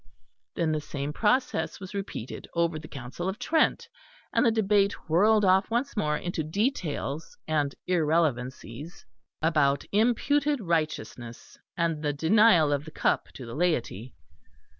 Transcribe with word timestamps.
Then 0.55 0.71
the 0.71 0.81
same 0.81 1.13
process 1.13 1.79
was 1.79 1.93
repeated 1.93 2.47
over 2.55 2.79
the 2.79 2.87
Council 2.87 3.29
of 3.29 3.37
Trent; 3.37 3.87
and 4.33 4.43
the 4.43 4.49
debate 4.51 4.93
whirled 5.07 5.45
off 5.45 5.69
once 5.69 5.95
more 5.95 6.17
into 6.17 6.41
details 6.43 7.37
and 7.47 7.75
irrelevancies 7.85 9.05
about 9.43 9.85
imputed 9.91 10.59
righteousness, 10.59 11.55
and 11.77 12.01
the 12.01 12.13
denial 12.13 12.73
of 12.73 12.83
the 12.85 12.89
Cup 12.91 13.27
to 13.35 13.45
the 13.45 13.53
laity. 13.53 14.15